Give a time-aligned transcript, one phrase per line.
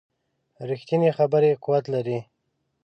[0.69, 2.19] ریښتینې خبرې قوت لري